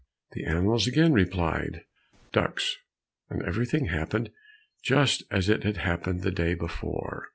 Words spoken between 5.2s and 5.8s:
as it had